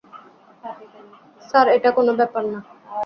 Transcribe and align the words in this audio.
Sir, 1.49 1.67
এটা 1.75 1.89
কোনো 1.97 2.11
ব্যাপার 2.19 2.43
না। 2.53 2.59